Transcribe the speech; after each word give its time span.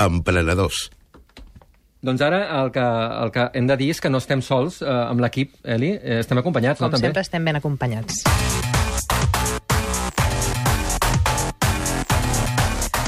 emprenedors. 0.00 0.88
Doncs 2.00 2.22
ara 2.24 2.40
el 2.62 2.70
que, 2.72 2.80
el 3.24 3.32
que 3.34 3.48
hem 3.58 3.66
de 3.68 3.76
dir 3.76 3.90
és 3.92 4.00
que 4.00 4.08
no 4.08 4.22
estem 4.22 4.40
sols 4.40 4.80
eh, 4.80 4.88
amb 4.88 5.20
l'equip, 5.20 5.52
Eli, 5.68 5.92
eh, 6.00 6.20
estem 6.22 6.40
acompanyats, 6.40 6.80
Com 6.80 6.88
no, 6.88 6.96
també? 6.96 7.10
sempre 7.10 7.26
estem 7.26 7.44
ben 7.44 7.60
acompanyats. 7.60 8.22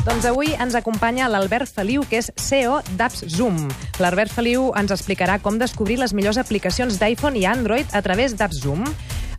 Doncs 0.02 0.24
avui 0.26 0.50
ens 0.58 0.74
acompanya 0.74 1.28
l'Albert 1.30 1.70
Feliu, 1.70 2.02
que 2.10 2.18
és 2.18 2.28
CEO 2.34 2.80
d'Apps 2.99 3.22
Zoom. 3.31 3.69
L'Albert 4.03 4.35
Feliu 4.35 4.72
ens 4.77 4.90
explicarà 4.90 5.37
com 5.40 5.61
descobrir 5.61 6.01
les 6.01 6.11
millors 6.13 6.40
aplicacions 6.43 6.99
d'iPhone 6.99 7.38
i 7.38 7.47
Android 7.47 7.87
a 7.95 8.03
través 8.03 8.35
d'Apps 8.35 8.65
Zoom. 8.65 8.83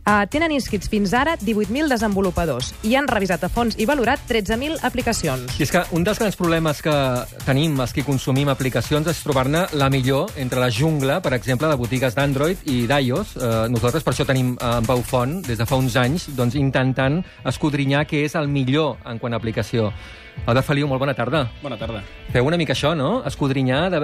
Uh, 0.04 0.26
tenen 0.28 0.52
inscrits 0.52 0.90
fins 0.92 1.14
ara 1.16 1.32
18.000 1.40 1.88
desenvolupadors 1.88 2.74
i 2.84 2.90
han 2.98 3.06
revisat 3.08 3.46
a 3.46 3.48
fons 3.48 3.78
i 3.80 3.86
valorat 3.88 4.20
13.000 4.28 4.82
aplicacions. 4.84 5.54
I 5.56 5.64
és 5.64 5.70
que 5.72 5.80
un 5.96 6.04
dels 6.04 6.18
grans 6.20 6.36
problemes 6.36 6.82
que 6.84 6.92
tenim 7.46 7.80
els 7.80 7.94
que 7.96 8.04
consumim 8.04 8.50
aplicacions 8.52 9.08
és 9.08 9.22
trobar-ne 9.24 9.62
la 9.80 9.88
millor 9.88 10.34
entre 10.36 10.60
la 10.60 10.68
jungla, 10.68 11.22
per 11.24 11.32
exemple, 11.38 11.70
de 11.72 11.78
botigues 11.80 12.18
d'Android 12.18 12.68
i 12.68 12.82
d'iOS. 12.90 13.32
Eh, 13.38 13.54
nosaltres 13.72 14.04
per 14.04 14.12
això 14.12 14.28
tenim 14.28 14.52
eh, 14.58 14.74
en 14.82 14.84
Pau 14.84 15.00
Font, 15.00 15.38
des 15.48 15.56
de 15.56 15.64
fa 15.64 15.80
uns 15.80 15.96
anys, 15.96 16.28
doncs, 16.36 16.58
intentant 16.60 17.22
escodrinyar 17.48 18.04
què 18.04 18.26
és 18.28 18.36
el 18.36 18.52
millor 18.52 18.98
en 19.08 19.22
quant 19.22 19.32
a 19.32 19.40
aplicació. 19.40 19.88
Albert 20.44 20.66
Feliu, 20.66 20.86
molt 20.90 21.00
bona 21.00 21.14
tarda. 21.16 21.46
Bona 21.62 21.76
tarda. 21.80 22.02
Feu 22.34 22.44
una 22.44 22.58
mica 22.60 22.74
això, 22.74 22.90
no? 22.98 23.22
Escodrinyar 23.24 23.82
de, 23.92 24.00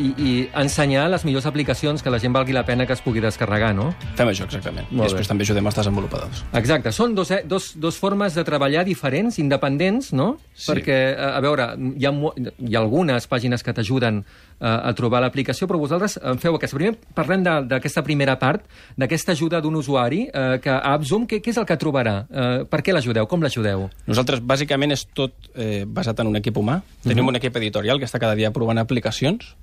i, 0.00 0.08
i 0.18 0.30
ensenyar 0.58 1.04
les 1.12 1.24
millors 1.26 1.46
aplicacions 1.46 2.02
que 2.02 2.10
la 2.10 2.18
gent 2.18 2.34
valgui 2.34 2.54
la 2.56 2.64
pena 2.66 2.86
que 2.88 2.96
es 2.96 3.02
pugui 3.04 3.22
descarregar, 3.22 3.70
no? 3.76 3.90
Fem 4.18 4.30
això, 4.32 4.48
exactament. 4.48 4.88
Molt 4.90 5.04
I 5.04 5.12
després 5.12 5.28
bé. 5.28 5.30
també 5.30 5.46
ajudem 5.46 5.70
els 5.70 5.78
desenvolupadors. 5.78 6.42
Exacte, 6.58 6.92
són 6.96 7.14
dos, 7.14 7.30
eh, 7.30 7.42
dos, 7.46 7.72
dos 7.78 7.98
formes 8.00 8.34
de 8.34 8.44
treballar 8.46 8.82
diferents, 8.88 9.38
independents, 9.38 10.10
no? 10.16 10.32
Sí. 10.54 10.72
Perquè, 10.72 10.98
eh, 11.12 11.28
a 11.28 11.42
veure, 11.44 11.68
hi 11.94 12.08
ha, 12.08 12.14
hi 12.58 12.74
ha 12.74 12.82
algunes 12.82 13.28
pàgines 13.30 13.62
que 13.62 13.76
t'ajuden 13.76 14.24
eh, 14.24 14.66
a 14.66 14.94
trobar 14.98 15.22
l'aplicació, 15.22 15.68
però 15.70 15.78
vosaltres 15.78 16.16
en 16.22 16.42
feu 16.42 16.58
aquesta. 16.58 16.80
Primer 16.80 16.96
parlem 17.14 17.44
d'aquesta 17.44 18.02
primera 18.02 18.34
part, 18.40 18.64
d'aquesta 18.98 19.36
ajuda 19.36 19.60
d'un 19.62 19.76
usuari, 19.78 20.24
eh, 20.32 20.58
que 20.64 20.72
a 20.72 20.96
AppZoom, 20.96 21.28
què, 21.30 21.42
què 21.44 21.54
és 21.54 21.60
el 21.62 21.68
que 21.68 21.78
trobarà? 21.78 22.16
Eh, 22.26 22.64
per 22.70 22.82
què 22.82 22.96
l'ajudeu? 22.96 23.28
Com 23.30 23.44
l'ajudeu? 23.44 23.88
Nosaltres, 24.10 24.42
bàsicament, 24.42 24.96
és 24.96 25.06
tot 25.14 25.36
eh, 25.54 25.73
basat 25.86 26.22
en 26.22 26.30
un 26.30 26.38
equip 26.40 26.56
humà. 26.60 26.78
Tenim 27.04 27.28
un 27.30 27.38
equip 27.40 27.56
editorial 27.60 28.00
que 28.00 28.08
està 28.08 28.20
cada 28.22 28.38
dia 28.38 28.52
provant 28.54 28.80
aplicacions. 28.80 29.54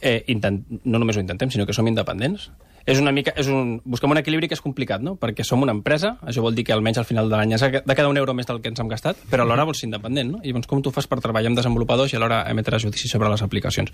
Eh, 0.00 0.20
intent, 0.32 0.60
no 0.84 1.00
només 1.00 1.16
ho 1.16 1.24
intentem, 1.24 1.50
sinó 1.50 1.66
que 1.66 1.74
som 1.76 1.88
independents. 1.88 2.50
És 2.86 3.00
una 3.02 3.10
mica, 3.10 3.32
és 3.34 3.48
un, 3.50 3.80
busquem 3.82 4.12
un 4.14 4.20
equilibri 4.20 4.46
que 4.46 4.54
és 4.54 4.62
complicat, 4.62 5.02
no? 5.02 5.16
Perquè 5.18 5.42
som 5.44 5.62
una 5.64 5.74
empresa, 5.74 6.12
això 6.22 6.44
vol 6.44 6.54
dir 6.54 6.62
que 6.68 6.74
almenys 6.74 7.00
al 7.02 7.08
final 7.08 7.26
de 7.26 7.34
l'any 7.34 7.56
has 7.56 7.64
de 7.66 7.80
quedar 7.82 8.06
un 8.06 8.20
euro 8.20 8.34
més 8.38 8.46
del 8.46 8.60
que 8.62 8.70
ens 8.70 8.78
hem 8.78 8.86
gastat, 8.92 9.18
però 9.30 9.42
alhora 9.42 9.64
vols 9.66 9.82
ser 9.82 9.88
independent, 9.88 10.30
no? 10.36 10.42
I 10.44 10.52
llavors 10.52 10.70
com 10.70 10.84
tu 10.86 10.92
fas 10.94 11.10
per 11.10 11.18
treballar 11.24 11.50
amb 11.50 11.58
desenvolupadors 11.58 12.14
i 12.14 12.20
alhora 12.20 12.44
emetre 12.52 12.78
judici 12.78 13.10
sobre 13.10 13.32
les 13.32 13.42
aplicacions? 13.42 13.90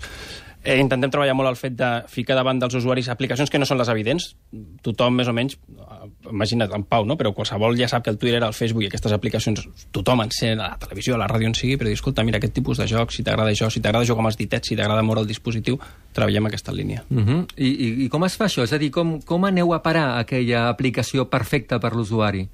Eh, 0.61 0.77
intentem 0.77 1.09
treballar 1.09 1.33
molt 1.33 1.49
el 1.49 1.57
fet 1.57 1.73
de 1.79 1.89
ficar 2.07 2.37
davant 2.37 2.61
dels 2.61 2.77
usuaris 2.77 3.09
aplicacions 3.09 3.49
que 3.49 3.57
no 3.57 3.65
són 3.65 3.81
les 3.81 3.89
evidents. 3.89 4.29
Tothom, 4.85 5.17
més 5.17 5.31
o 5.31 5.33
menys, 5.33 5.57
imagina't, 6.29 6.69
en 6.77 6.85
Pau, 6.85 7.09
no? 7.09 7.17
però 7.17 7.33
qualsevol 7.33 7.73
ja 7.79 7.89
sap 7.89 8.05
que 8.05 8.13
el 8.13 8.21
Twitter, 8.21 8.43
el 8.45 8.53
Facebook 8.53 8.85
i 8.85 8.91
aquestes 8.91 9.17
aplicacions, 9.17 9.65
tothom 9.91 10.21
en 10.21 10.31
sent, 10.37 10.61
a 10.61 10.75
la 10.75 10.79
televisió, 10.81 11.17
a 11.17 11.23
la 11.23 11.31
ràdio, 11.33 11.49
on 11.49 11.57
sigui, 11.57 11.79
però 11.81 11.89
dir, 11.89 11.97
escolta, 11.97 12.25
mira, 12.27 12.37
aquest 12.37 12.53
tipus 12.61 12.77
de 12.77 12.87
joc, 12.93 13.13
si 13.15 13.25
t'agrada 13.25 13.49
això, 13.49 13.73
si 13.73 13.81
t'agrada 13.81 14.05
jugar 14.05 14.21
amb 14.21 14.33
els 14.33 14.39
ditets, 14.39 14.69
si 14.69 14.77
t'agrada 14.77 15.01
moure 15.01 15.25
el 15.25 15.29
dispositiu, 15.29 15.79
treballem 16.13 16.49
aquesta 16.49 16.71
línia. 16.71 17.03
Uh 17.09 17.21
-huh. 17.21 17.39
I, 17.57 17.67
i, 17.67 17.87
I 18.05 18.09
com 18.09 18.23
es 18.25 18.37
fa 18.37 18.45
això? 18.45 18.63
És 18.63 18.73
a 18.73 18.77
dir, 18.77 18.91
com, 18.91 19.19
com 19.21 19.45
aneu 19.45 19.73
a 19.73 19.81
parar 19.83 20.19
aquella 20.19 20.69
aplicació 20.69 21.29
perfecta 21.29 21.79
per 21.79 21.93
l'usuari? 21.93 22.47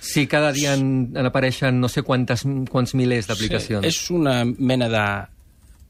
Si 0.00 0.26
cada 0.26 0.52
dia 0.52 0.74
en, 0.74 1.12
en 1.14 1.26
apareixen 1.26 1.80
no 1.80 1.88
sé 1.88 2.02
quantes, 2.02 2.42
quants 2.70 2.94
milers 2.94 3.28
d'aplicacions. 3.28 3.82
Sí, 3.82 3.88
és 3.88 4.10
una 4.10 4.44
mena 4.44 4.88
de 4.88 5.06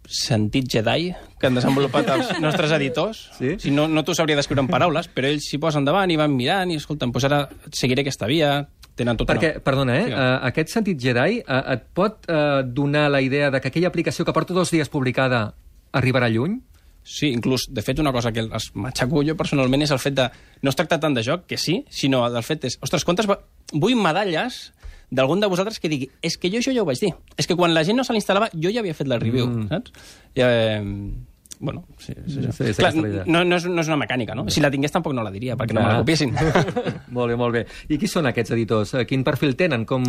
sentit 0.08 0.68
Jedi 0.68 1.14
que 1.40 1.46
han 1.46 1.54
desenvolupat 1.54 2.08
els 2.08 2.32
nostres 2.44 2.70
editors. 2.72 3.30
Sí? 3.38 3.56
Si 3.58 3.70
no, 3.70 3.88
no 3.88 4.04
t'ho 4.04 4.14
sabria 4.14 4.36
descriure 4.36 4.62
en 4.62 4.68
paraules, 4.68 5.08
però 5.08 5.30
ells 5.30 5.48
s'hi 5.48 5.58
posen 5.58 5.84
davant 5.84 6.10
i 6.10 6.16
van 6.16 6.34
mirant 6.34 6.70
i, 6.70 6.76
escolta'm, 6.76 7.12
doncs 7.14 7.24
ara 7.24 7.48
seguiré 7.72 8.02
aquesta 8.02 8.26
via, 8.26 8.68
tenen 8.98 9.16
tota 9.16 9.32
Perquè, 9.32 9.54
una... 9.56 9.64
perdona, 9.64 9.96
eh? 9.96 10.06
Digue'm. 10.10 10.20
Uh, 10.20 10.38
aquest 10.50 10.72
sentit 10.74 11.00
Jedi 11.00 11.40
uh, 11.42 11.62
et 11.74 11.84
pot 11.96 12.28
uh, 12.28 12.60
donar 12.66 13.08
la 13.10 13.22
idea 13.24 13.50
de 13.50 13.60
que 13.60 13.72
aquella 13.72 13.88
aplicació 13.88 14.26
que 14.28 14.34
porta 14.36 14.54
dos 14.54 14.72
dies 14.74 14.92
publicada 14.92 15.54
arribarà 15.92 16.28
lluny? 16.32 16.60
Sí, 17.02 17.32
inclús, 17.34 17.66
de 17.68 17.82
fet, 17.82 17.98
una 17.98 18.12
cosa 18.14 18.30
que 18.32 18.44
els 18.44 18.68
matxaco 18.78 19.24
jo 19.26 19.34
personalment 19.36 19.82
és 19.82 19.90
el 19.90 19.98
fet 19.98 20.14
de... 20.14 20.28
No 20.62 20.70
es 20.70 20.78
tracta 20.78 21.00
tant 21.02 21.16
de 21.16 21.24
joc, 21.26 21.48
que 21.50 21.58
sí, 21.58 21.80
sinó 21.90 22.22
del 22.30 22.44
fet 22.46 22.68
és... 22.70 22.78
Ostres, 22.80 23.04
quantes... 23.04 23.26
va- 23.30 23.40
Vull 23.72 23.96
medalles 23.98 24.68
d'algun 25.12 25.40
de 25.42 25.48
vosaltres 25.50 25.80
que 25.80 25.90
digui 25.90 26.08
és 26.24 26.38
que 26.40 26.50
jo 26.52 26.60
això 26.60 26.72
ja 26.72 26.84
ho 26.84 26.88
vaig 26.88 27.00
dir. 27.02 27.10
És 27.40 27.48
que 27.48 27.56
quan 27.58 27.74
la 27.74 27.82
gent 27.84 27.98
no 27.98 28.04
se 28.06 28.14
l'instal·lava, 28.14 28.50
jo 28.54 28.70
ja 28.72 28.80
havia 28.84 28.94
fet 28.96 29.10
la 29.10 29.18
review, 29.20 29.48
mm. 29.48 29.68
saps? 29.72 29.92
I, 30.36 30.44
eh, 30.46 30.80
bueno, 31.62 31.84
sí, 31.98 32.12
sí, 32.26 32.42
sí. 32.42 32.52
Sí, 32.52 32.64
és 32.72 32.76
Clar, 32.76 32.90
no, 32.96 33.44
no, 33.46 33.56
és, 33.56 33.66
no 33.70 33.80
és 33.80 33.88
una 33.88 33.96
mecànica, 34.00 34.34
no? 34.34 34.48
Si 34.50 34.60
la 34.60 34.70
tingués 34.74 34.92
tampoc 34.92 35.14
no 35.14 35.22
la 35.22 35.30
diria, 35.30 35.54
perquè 35.58 35.76
no 35.76 35.84
me 35.84 35.92
la 35.92 36.00
copiessin. 36.02 36.34
molt 37.16 37.30
bé, 37.30 37.36
molt 37.38 37.54
bé. 37.54 37.62
I 37.94 37.98
qui 38.02 38.10
són 38.10 38.26
aquests 38.28 38.56
editors? 38.56 38.96
Eh, 38.98 39.04
Quin 39.06 39.22
perfil 39.26 39.54
tenen? 39.58 39.86
Com... 39.86 40.04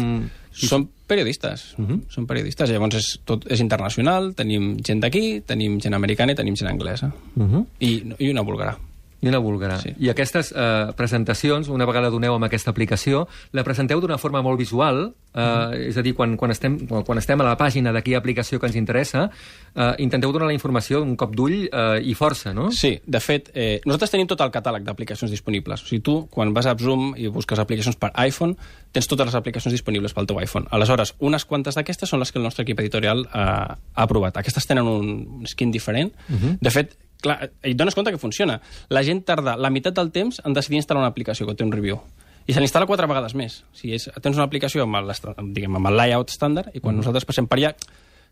Són 0.53 0.87
periodistes. 1.09 1.75
Uh 1.77 1.85
-huh. 1.85 1.99
Són 2.09 2.25
periodistes. 2.25 2.69
Llavors 2.69 2.97
és, 2.97 3.19
tot 3.23 3.45
és 3.51 3.61
internacional, 3.61 4.33
tenim 4.33 4.77
gent 4.81 4.99
d'aquí, 5.05 5.41
tenim 5.45 5.79
gent 5.79 5.93
americana 5.93 6.33
i 6.33 6.35
tenim 6.35 6.55
gent 6.55 6.71
anglesa. 6.71 7.13
Uh 7.35 7.43
-huh. 7.43 7.65
I, 7.79 8.15
I 8.17 8.29
una 8.29 8.41
búlgara. 8.41 8.77
I 9.23 9.31
una 9.31 9.39
búlgara. 9.39 9.79
Sí. 9.79 9.95
I 10.03 10.11
aquestes 10.11 10.51
eh, 10.51 10.91
presentacions, 10.99 11.69
una 11.71 11.87
vegada 11.87 12.11
doneu 12.11 12.35
amb 12.35 12.49
aquesta 12.49 12.73
aplicació, 12.73 13.25
la 13.55 13.63
presenteu 13.63 14.03
d'una 14.03 14.19
forma 14.19 14.43
molt 14.43 14.59
visual, 14.59 15.05
eh, 15.33 15.41
Mm-hmm. 15.43 15.89
és 15.89 15.97
a 15.97 16.03
dir, 16.05 16.13
quan, 16.15 16.35
quan, 16.37 16.51
estem, 16.51 16.77
quan 16.87 17.17
estem 17.17 17.41
a 17.41 17.45
la 17.47 17.55
pàgina 17.57 17.93
d'aquella 17.93 18.19
aplicació 18.19 18.59
que 18.59 18.67
ens 18.69 18.77
interessa, 18.79 19.29
eh, 19.75 19.93
intenteu 20.03 20.31
donar 20.33 20.47
la 20.49 20.55
informació 20.55 21.01
un 21.03 21.15
cop 21.19 21.33
d'ull 21.35 21.67
eh, 21.67 21.99
i 22.03 22.13
força, 22.17 22.53
no? 22.53 22.69
Sí, 22.71 22.95
de 23.05 23.21
fet, 23.23 23.49
eh, 23.53 23.79
nosaltres 23.85 24.13
tenim 24.13 24.27
tot 24.29 24.41
el 24.45 24.51
catàleg 24.53 24.85
d'aplicacions 24.87 25.31
disponibles. 25.31 25.83
O 25.83 25.89
sigui, 25.89 26.01
tu, 26.05 26.17
quan 26.33 26.53
vas 26.53 26.67
a 26.69 26.75
Zoom 26.79 27.13
i 27.17 27.29
busques 27.33 27.59
aplicacions 27.59 27.97
per 27.99 28.11
iPhone, 28.25 28.57
tens 28.93 29.09
totes 29.09 29.29
les 29.29 29.37
aplicacions 29.39 29.73
disponibles 29.73 30.13
pel 30.13 30.27
teu 30.29 30.39
iPhone. 30.41 30.67
Aleshores, 30.71 31.15
unes 31.19 31.45
quantes 31.49 31.77
d'aquestes 31.79 32.09
són 32.09 32.21
les 32.21 32.31
que 32.31 32.39
el 32.41 32.45
nostre 32.45 32.65
equip 32.67 32.83
editorial 32.83 33.25
eh, 33.25 33.39
ha 33.39 34.05
aprovat. 34.07 34.37
Aquestes 34.37 34.67
tenen 34.69 34.89
un 34.89 35.47
skin 35.49 35.71
diferent. 35.71 36.13
Uh 36.29 36.35
-huh. 36.35 36.57
De 36.61 36.71
fet, 36.71 36.97
clar, 37.23 37.39
et 37.63 37.79
dones 37.79 37.95
compte 37.95 38.11
que 38.13 38.21
funciona. 38.21 38.59
La 38.93 39.03
gent 39.07 39.23
tarda 39.25 39.55
la 39.57 39.71
meitat 39.73 39.95
del 39.97 40.11
temps 40.13 40.41
en 40.43 40.53
decidir 40.53 40.81
instal·lar 40.81 41.01
una 41.05 41.11
aplicació 41.13 41.47
que 41.49 41.55
té 41.57 41.65
un 41.65 41.73
review. 41.73 42.01
I 42.43 42.53
se 42.53 42.59
l'instal·la 42.59 42.87
quatre 42.89 43.07
vegades 43.07 43.33
més. 43.39 43.61
O 43.71 43.79
sigui, 43.79 43.95
és, 43.95 44.09
tens 44.21 44.35
una 44.35 44.45
aplicació 44.49 44.83
amb 44.83 44.99
el, 44.99 45.13
diguem, 45.55 45.79
amb 45.79 45.91
el 45.93 45.99
layout 46.01 46.33
estàndard 46.33 46.75
i 46.75 46.83
quan 46.83 46.99
nosaltres 46.99 47.25
passem 47.29 47.47
per 47.47 47.61
allà 47.61 47.75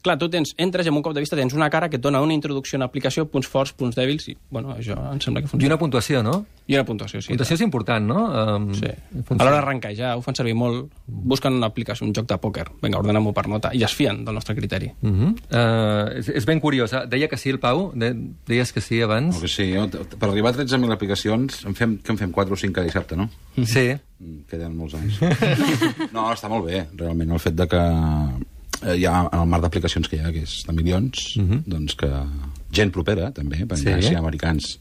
clar, 0.02 0.18
tu 0.18 0.28
tens, 0.34 0.54
entres 0.58 0.88
i 0.88 0.92
amb 0.92 1.00
un 1.00 1.06
cop 1.06 1.14
de 1.16 1.22
vista 1.24 1.38
tens 1.38 1.54
una 1.54 1.70
cara 1.70 1.90
que 1.90 2.00
et 2.00 2.04
dona 2.04 2.22
una 2.26 2.34
introducció 2.34 2.78
a 2.78 2.80
una 2.82 2.90
aplicació, 2.90 3.28
punts 3.30 3.48
forts, 3.48 3.74
punts 3.78 3.98
dèbils, 3.98 4.28
i, 4.32 4.38
bueno, 4.50 4.74
això 4.76 4.98
em 5.12 5.22
sembla 5.22 5.44
que 5.44 5.50
I 5.50 5.54
funciona. 5.54 5.76
una 5.76 5.80
puntuació, 5.82 6.24
no? 6.26 6.40
I 6.72 6.78
una 6.78 6.86
puntuació, 6.88 7.20
sí. 7.20 7.34
puntuació 7.34 7.58
és 7.58 7.64
important, 7.66 8.06
no? 8.08 8.22
Um, 8.56 8.70
Sí. 8.74 8.88
funciona. 9.12 9.42
A 9.42 9.44
l'hora 9.44 9.58
d'arrencar 9.58 9.92
ja 9.98 10.14
ho 10.16 10.22
fan 10.24 10.38
servir 10.38 10.54
molt. 10.56 10.88
Busquen 11.06 11.58
una 11.60 11.68
aplicació, 11.68 12.08
un 12.08 12.14
joc 12.16 12.30
de 12.30 12.38
pòquer. 12.40 12.68
Vinga, 12.82 13.02
ordena-m'ho 13.02 13.34
per 13.36 13.48
nota. 13.52 13.74
I 13.76 13.84
es 13.84 13.94
fien 13.98 14.24
del 14.24 14.38
nostre 14.38 14.56
criteri. 14.56 14.92
Uh 15.02 15.10
-huh. 15.10 15.32
uh, 15.52 16.18
és, 16.18 16.30
és 16.30 16.46
ben 16.46 16.60
curiós. 16.60 16.92
Deia 17.10 17.28
que 17.28 17.38
sí, 17.38 17.50
el 17.50 17.60
Pau? 17.60 17.92
De, 17.94 18.16
deies 18.48 18.72
que 18.72 18.80
sí 18.82 19.02
abans? 19.02 19.36
No, 19.36 19.42
que 19.42 19.48
sí, 19.48 19.74
jo, 19.76 19.88
per 19.90 20.30
arribar 20.30 20.54
a 20.54 20.58
13.000 20.58 20.92
aplicacions, 20.94 21.66
en 21.66 21.76
fem, 21.76 21.98
que 21.98 22.12
en 22.12 22.18
fem 22.18 22.32
4 22.32 22.54
o 22.54 22.58
5 22.58 22.74
cada 22.74 22.86
dissabte, 22.86 23.18
no? 23.18 23.30
Sí. 23.66 23.94
Mm, 24.20 24.46
Queden 24.48 24.78
molts 24.78 24.94
anys. 24.94 25.20
No, 26.14 26.32
està 26.32 26.48
molt 26.48 26.66
bé, 26.66 26.88
realment, 26.96 27.32
el 27.32 27.40
fet 27.40 27.56
de 27.56 27.68
que 27.68 27.82
eh, 28.86 28.96
hi 28.98 29.06
ha 29.06 29.28
en 29.32 29.40
el 29.40 29.48
mar 29.48 29.62
d'aplicacions 29.62 30.08
que 30.08 30.18
hi 30.18 30.20
ha, 30.20 30.32
que 30.32 30.44
és 30.44 30.64
de 30.68 30.74
milions, 30.74 31.36
uh 31.38 31.44
-huh. 31.44 31.64
doncs 31.66 31.96
que 31.96 32.08
gent 32.72 32.92
propera, 32.92 33.32
també, 33.32 33.66
perquè 33.68 34.00
Sí. 34.02 34.08
si 34.10 34.16
americans 34.16 34.80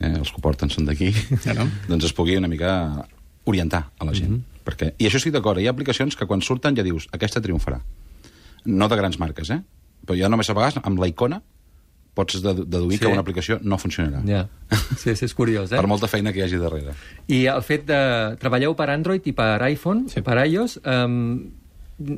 eh, 0.00 0.12
els 0.18 0.30
que 0.30 0.36
ho 0.38 0.40
porten 0.40 0.70
són 0.70 0.86
d'aquí, 0.86 1.12
Claro. 1.42 1.66
doncs 1.88 2.04
es 2.04 2.12
pugui 2.12 2.36
una 2.36 2.48
mica 2.48 3.06
orientar 3.44 3.90
a 3.98 4.04
la 4.04 4.12
gent. 4.14 4.30
Uh 4.30 4.36
-huh. 4.38 4.64
perquè, 4.64 4.92
I 4.98 5.06
això 5.08 5.16
estic 5.16 5.32
d'acord, 5.32 5.58
hi 5.60 5.66
ha 5.66 5.70
aplicacions 5.70 6.14
que 6.16 6.26
quan 6.26 6.40
surten 6.40 6.76
ja 6.76 6.82
dius, 6.82 7.08
aquesta 7.12 7.40
triomfarà. 7.42 7.80
No 8.64 8.88
de 8.88 8.96
grans 8.96 9.18
marques, 9.18 9.50
eh? 9.50 9.60
Però 10.06 10.16
ja 10.18 10.28
només 10.28 10.48
a 10.50 10.54
vegades, 10.54 10.78
amb 10.82 10.98
la 11.00 11.08
icona, 11.08 11.42
pots 12.14 12.42
dedu- 12.42 12.64
deduir 12.66 12.98
Sí. 12.98 13.04
que 13.04 13.06
una 13.10 13.20
aplicació 13.22 13.58
no 13.62 13.76
funcionarà. 13.78 14.22
Ja. 14.26 14.48
Sí, 14.98 15.16
sí, 15.16 15.24
és 15.24 15.34
curiós, 15.34 15.72
eh? 15.72 15.76
Per 15.76 15.86
molta 15.86 16.06
feina 16.06 16.32
que 16.32 16.38
hi 16.40 16.42
hagi 16.42 16.56
darrere. 16.58 16.92
I 17.28 17.46
el 17.46 17.62
fet 17.62 17.86
de... 17.86 18.36
Treballeu 18.38 18.74
per 18.76 18.90
Android 18.90 19.26
i 19.26 19.32
per 19.32 19.60
iPhone. 19.68 20.08
Sí. 20.08 20.20
per 20.22 20.46
iOS... 20.46 20.78
Um, 20.84 21.50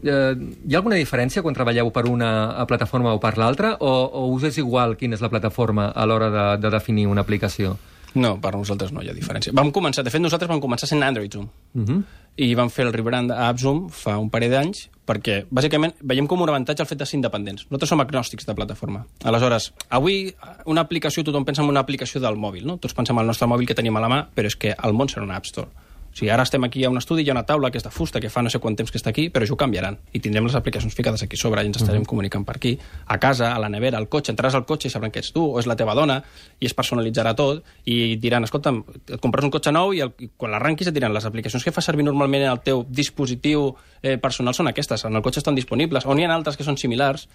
eh, 0.03 0.35
hi 0.35 0.75
ha 0.75 0.79
alguna 0.81 0.99
diferència 1.01 1.43
quan 1.43 1.57
treballeu 1.57 1.91
per 1.95 2.07
una 2.11 2.31
eh, 2.51 2.67
plataforma 2.71 3.15
o 3.15 3.21
per 3.23 3.37
l'altra 3.39 3.77
o, 3.81 3.95
o 4.07 4.27
us 4.35 4.49
és 4.51 4.59
igual 4.63 4.97
quina 5.01 5.19
és 5.19 5.25
la 5.25 5.33
plataforma 5.33 5.91
a 5.91 6.07
l'hora 6.07 6.31
de, 6.31 6.47
de 6.63 6.73
definir 6.75 7.07
una 7.11 7.23
aplicació? 7.27 7.77
No, 8.15 8.37
per 8.41 8.53
nosaltres 8.55 8.93
no 8.95 9.03
hi 9.03 9.09
ha 9.11 9.15
diferència. 9.15 9.53
Vam 9.59 9.73
començar, 9.75 10.05
de 10.07 10.11
fet, 10.15 10.23
nosaltres 10.23 10.51
vam 10.51 10.61
començar 10.63 10.87
sent 10.87 11.03
Android 11.03 11.33
Zoom. 11.35 11.49
Uh 11.75 11.83
-huh. 11.83 12.03
I 12.37 12.55
vam 12.55 12.71
fer 12.71 12.87
el 12.87 12.93
rebrand 12.93 13.31
a 13.31 13.49
AppZoom 13.49 13.89
fa 13.91 14.19
un 14.19 14.31
parell 14.31 14.51
d'anys 14.51 14.89
perquè, 15.07 15.47
bàsicament, 15.51 15.95
veiem 16.01 16.27
com 16.27 16.41
un 16.41 16.49
avantatge 16.49 16.83
el 16.83 16.89
fet 16.89 16.99
de 16.99 17.07
ser 17.07 17.17
independents. 17.17 17.67
Nosaltres 17.71 17.89
som 17.89 18.01
agnòstics 18.01 18.47
de 18.47 18.55
plataforma. 18.55 19.07
Aleshores, 19.25 19.73
avui 19.89 20.35
una 20.67 20.81
aplicació, 20.81 21.23
tothom 21.25 21.45
pensa 21.45 21.63
en 21.63 21.69
una 21.69 21.81
aplicació 21.81 22.21
del 22.21 22.37
mòbil, 22.37 22.67
no? 22.67 22.77
Tots 22.79 22.95
pensem 22.95 23.17
en 23.17 23.21
el 23.21 23.27
nostre 23.27 23.47
mòbil 23.47 23.67
que 23.67 23.75
tenim 23.75 23.97
a 23.97 24.01
la 24.01 24.09
mà, 24.09 24.27
però 24.35 24.47
és 24.47 24.57
que 24.57 24.75
el 24.83 24.93
món 24.93 25.09
serà 25.09 25.23
una 25.23 25.37
App 25.37 25.47
Store. 25.47 25.69
O 26.15 26.17
sigui, 26.17 26.31
ara 26.31 26.45
estem 26.47 26.63
aquí 26.63 26.85
a 26.85 26.91
un 26.91 26.99
estudi, 27.01 27.25
hi 27.27 27.31
ha 27.31 27.35
una 27.35 27.43
taula 27.43 27.73
que 27.75 27.81
és 27.81 27.83
de 27.83 27.91
fusta, 27.91 28.21
que 28.23 28.29
fa 28.31 28.39
no 28.47 28.51
sé 28.53 28.61
quant 28.63 28.77
temps 28.79 28.93
que 28.95 29.01
està 29.01 29.11
aquí, 29.11 29.25
però 29.35 29.43
això 29.43 29.57
ho 29.57 29.59
canviaran. 29.59 29.97
I 30.15 30.21
tindrem 30.23 30.47
les 30.47 30.55
aplicacions 30.55 30.95
ficades 30.95 31.25
aquí 31.27 31.35
sobre 31.35 31.65
i 31.65 31.67
ens 31.67 31.81
estarem 31.81 32.05
comunicant 32.07 32.45
per 32.47 32.55
aquí. 32.55 32.77
A 33.11 33.17
casa, 33.19 33.49
a 33.51 33.59
la 33.59 33.67
nevera, 33.69 33.99
al 33.99 34.07
cotxe, 34.07 34.31
entraràs 34.31 34.55
al 34.55 34.63
cotxe 34.69 34.87
i 34.87 34.95
sabran 34.95 35.11
que 35.11 35.19
ets 35.19 35.33
tu, 35.35 35.43
o 35.43 35.59
és 35.59 35.67
la 35.67 35.75
teva 35.75 35.97
dona, 35.99 36.21
i 36.63 36.71
es 36.71 36.77
personalitzarà 36.79 37.35
tot, 37.35 37.67
i 37.91 38.15
diran, 38.23 38.47
escolta, 38.47 38.71
et 39.11 39.19
compres 39.19 39.49
un 39.49 39.51
cotxe 39.57 39.75
nou 39.75 39.91
i, 39.91 40.05
el, 40.07 40.15
i 40.23 40.31
quan 40.39 40.55
l'arranquis 40.55 40.93
et 40.93 40.95
diran 40.95 41.11
les 41.17 41.27
aplicacions 41.27 41.67
que 41.67 41.75
fa 41.75 41.83
servir 41.83 42.07
normalment 42.07 42.47
en 42.47 42.53
el 42.53 42.63
teu 42.63 42.87
dispositiu 42.87 43.73
eh, 44.01 44.15
personal 44.23 44.55
són 44.55 44.71
aquestes, 44.71 45.09
en 45.11 45.19
el 45.19 45.27
cotxe 45.27 45.43
estan 45.43 45.59
disponibles, 45.59 46.07
o 46.07 46.15
n'hi 46.15 46.29
ha 46.29 46.31
altres 46.37 46.55
que 46.55 46.63
són 46.63 46.79
similars, 46.79 47.27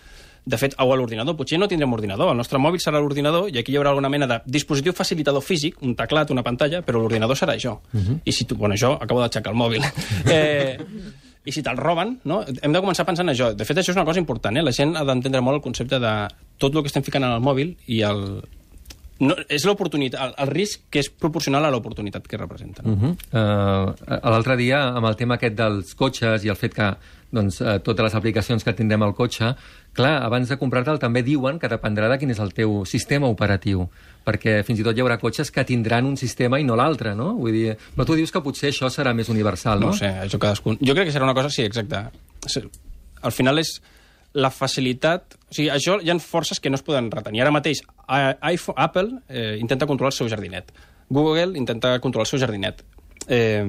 de 0.49 0.57
fet, 0.57 0.75
o 0.81 0.87
a 0.89 0.97
l'ordinador, 0.97 1.35
potser 1.37 1.59
no 1.61 1.67
tindrem 1.69 1.93
ordinador, 1.93 2.31
el 2.33 2.39
nostre 2.39 2.59
mòbil 2.61 2.81
serà 2.81 3.01
l'ordinador 3.01 3.49
i 3.51 3.59
aquí 3.61 3.73
hi 3.73 3.77
haurà 3.79 3.93
alguna 3.93 4.09
mena 4.09 4.27
de 4.29 4.39
dispositiu 4.57 4.95
facilitador 4.97 5.45
físic, 5.45 5.77
un 5.85 5.95
teclat, 5.99 6.33
una 6.33 6.43
pantalla, 6.45 6.81
però 6.85 7.03
l'ordinador 7.03 7.37
serà 7.37 7.55
això. 7.55 7.77
Uh 7.93 7.99
-huh. 7.99 8.19
I 8.25 8.31
si 8.31 8.45
tu, 8.45 8.55
bueno, 8.55 8.75
jo 8.75 8.93
acabo 8.93 9.21
d'aixecar 9.21 9.53
el 9.53 9.57
mòbil. 9.57 9.83
eh, 10.25 10.77
I 11.45 11.51
si 11.51 11.61
te'l 11.63 11.77
roben, 11.77 12.19
no? 12.23 12.43
hem 12.61 12.73
de 12.73 12.79
començar 12.79 13.05
pensant 13.05 13.29
en 13.29 13.35
això. 13.35 13.53
De 13.55 13.65
fet, 13.65 13.77
això 13.77 13.91
és 13.91 13.95
una 13.95 14.05
cosa 14.05 14.19
important, 14.19 14.57
eh? 14.57 14.61
la 14.61 14.71
gent 14.71 14.95
ha 14.95 15.03
d'entendre 15.03 15.41
molt 15.41 15.55
el 15.55 15.61
concepte 15.61 15.99
de 15.99 16.27
tot 16.57 16.75
el 16.75 16.81
que 16.81 16.87
estem 16.87 17.03
ficant 17.03 17.23
en 17.23 17.31
el 17.31 17.41
mòbil 17.41 17.77
i 17.87 18.01
el, 18.01 18.41
no, 19.19 19.35
és 19.51 19.65
l'oportunitat, 19.67 20.19
el, 20.21 20.33
el 20.43 20.51
risc 20.53 20.87
que 20.89 20.99
és 21.03 21.09
proporcional 21.09 21.65
a 21.65 21.71
l'oportunitat 21.73 22.27
que 22.27 22.37
representa. 22.37 22.83
No? 22.83 22.93
Uh 22.93 22.99
-huh. 22.99 23.13
uh, 23.31 24.19
L'altre 24.31 24.55
dia, 24.57 24.83
amb 24.95 25.05
el 25.05 25.15
tema 25.15 25.35
aquest 25.35 25.55
dels 25.55 25.93
cotxes 25.95 26.43
i 26.45 26.49
el 26.49 26.55
fet 26.55 26.73
que 26.73 26.95
doncs, 27.31 27.59
uh, 27.61 27.77
totes 27.85 28.07
les 28.07 28.15
aplicacions 28.17 28.63
que 28.65 28.73
tindrem 28.73 29.03
al 29.05 29.13
cotxe, 29.17 29.51
clar, 29.97 30.15
abans 30.25 30.49
de 30.49 30.57
comprar-te'l 30.57 30.99
també 31.01 31.21
diuen 31.25 31.59
que 31.61 31.69
dependrà 31.71 32.09
de 32.09 32.17
quin 32.21 32.33
és 32.33 32.41
el 32.41 32.53
teu 32.57 32.81
sistema 32.89 33.29
operatiu, 33.29 33.85
perquè 34.25 34.59
fins 34.67 34.81
i 34.81 34.85
tot 34.87 34.97
hi 34.97 35.03
haurà 35.03 35.19
cotxes 35.21 35.53
que 35.53 35.65
tindran 35.67 36.09
un 36.09 36.17
sistema 36.17 36.59
i 36.59 36.65
no 36.67 36.77
l'altre, 36.79 37.13
no? 37.17 37.31
Vull 37.37 37.55
dir, 37.55 37.77
però 37.95 38.07
tu 38.09 38.17
dius 38.17 38.33
que 38.33 38.41
potser 38.45 38.73
això 38.73 38.89
serà 38.93 39.13
més 39.17 39.29
universal, 39.29 39.81
no? 39.81 39.93
No 39.93 39.99
sé, 39.99 40.11
això 40.25 40.41
cadascun... 40.41 40.79
Jo 40.81 40.97
crec 40.97 41.09
que 41.09 41.15
serà 41.15 41.27
una 41.29 41.37
cosa, 41.37 41.53
sí, 41.53 41.65
exacte. 41.67 42.05
Al 43.21 43.35
final 43.35 43.61
és 43.61 43.77
la 44.33 44.51
facilitat... 44.53 45.37
O 45.49 45.53
sigui, 45.53 45.69
això 45.73 45.97
hi 46.01 46.11
ha 46.11 46.17
forces 46.21 46.61
que 46.61 46.69
no 46.69 46.77
es 46.77 46.85
poden 46.85 47.09
retenir. 47.13 47.41
Ara 47.41 47.53
mateix, 47.53 47.81
iPhone, 48.07 48.77
Apple 48.77 49.21
eh, 49.27 49.57
intenta 49.61 49.87
controlar 49.89 50.13
el 50.13 50.17
seu 50.17 50.29
jardinet. 50.29 50.69
Google 51.09 51.57
intenta 51.57 51.95
controlar 51.99 52.27
el 52.27 52.29
seu 52.29 52.41
jardinet. 52.41 52.83
Eh, 53.27 53.65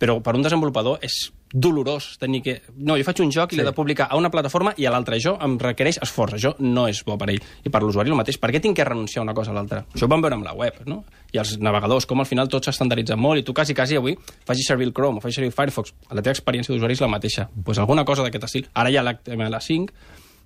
però 0.00 0.18
per 0.24 0.34
un 0.36 0.44
desenvolupador 0.44 1.04
és 1.04 1.18
dolorós 1.54 2.16
tenir 2.18 2.40
que... 2.42 2.54
No, 2.74 2.96
jo 2.98 3.04
faig 3.06 3.20
un 3.22 3.30
joc 3.30 3.52
i 3.52 3.54
Sí. 3.54 3.60
l'he 3.60 3.64
de 3.68 3.72
publicar 3.72 4.08
a 4.10 4.16
una 4.18 4.28
plataforma 4.30 4.72
i 4.76 4.86
a 4.86 4.90
l'altra. 4.90 5.14
Això 5.14 5.36
em 5.40 5.54
requereix 5.62 6.00
esforç. 6.02 6.34
Això 6.34 6.54
no 6.58 6.88
és 6.90 7.04
bo 7.06 7.14
per 7.16 7.30
ell. 7.30 7.38
I 7.62 7.70
per 7.70 7.80
l'usuari 7.84 8.10
el 8.10 8.16
mateix. 8.18 8.38
Per 8.42 8.50
què 8.50 8.60
tinc 8.60 8.74
que 8.76 8.84
renunciar 8.84 9.22
a 9.22 9.24
una 9.28 9.34
cosa 9.38 9.52
a 9.52 9.54
l'altra? 9.54 9.84
Això 9.94 10.08
ho 10.08 10.10
vam 10.10 10.20
veure 10.20 10.34
amb 10.34 10.44
la 10.44 10.52
web, 10.58 10.82
no? 10.90 11.04
I 11.32 11.38
els 11.38 11.54
navegadors, 11.62 12.06
com 12.10 12.18
al 12.20 12.26
final 12.26 12.48
tot 12.50 12.66
s'estandarditza 12.66 13.14
molt 13.16 13.38
i 13.38 13.44
tu 13.46 13.54
quasi, 13.54 13.72
quasi 13.74 13.96
avui 13.96 14.18
facis 14.44 14.66
servir 14.66 14.88
el 14.88 14.92
Chrome 14.92 15.18
o 15.18 15.20
facis 15.22 15.36
servir 15.36 15.52
Firefox. 15.54 15.94
La 16.10 16.22
teva 16.22 16.34
experiència 16.34 16.74
d'usuari 16.74 16.98
és 16.98 17.00
la 17.00 17.08
mateixa. 17.08 17.48
Doncs 17.54 17.64
pues 17.64 17.78
alguna 17.78 18.04
cosa 18.04 18.26
d'aquest 18.26 18.44
estil. 18.50 18.68
Ara 18.74 18.90
hi 18.90 18.96
ha 18.98 19.02
l'HTML5, 19.06 19.88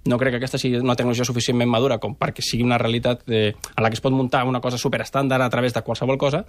no 0.08 0.16
crec 0.16 0.32
que 0.32 0.36
aquesta 0.38 0.58
sigui 0.58 0.76
una 0.78 0.94
tecnologia 0.96 1.24
suficientment 1.24 1.68
madura 1.68 1.98
com 1.98 2.14
perquè 2.16 2.40
sigui 2.44 2.62
una 2.64 2.78
realitat 2.78 3.24
de, 3.26 3.54
a 3.74 3.82
la 3.82 3.90
que 3.90 3.94
es 3.98 4.00
pot 4.00 4.12
muntar 4.12 4.44
una 4.46 4.60
cosa 4.60 4.78
superestàndard 4.78 5.42
a 5.42 5.50
través 5.50 5.74
de 5.74 5.82
qualsevol 5.82 6.16
cosa, 6.16 6.44